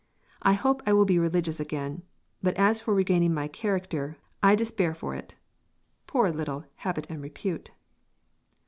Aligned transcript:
I 0.41 0.53
hope 0.53 0.81
I 0.87 0.93
will 0.93 1.05
be 1.05 1.19
religious 1.19 1.59
again 1.59 2.01
but 2.41 2.55
as 2.55 2.81
for 2.81 2.91
regaining 2.91 3.35
my 3.35 3.47
charecter 3.47 4.15
I 4.41 4.55
despare 4.55 4.95
for 4.97 5.13
it." 5.13 5.35
[Poor 6.07 6.31
little 6.31 6.65
"habit 6.77 7.05
and 7.07 7.21
repute"! 7.21 7.69